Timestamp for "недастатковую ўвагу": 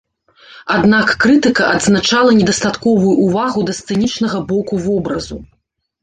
2.39-3.65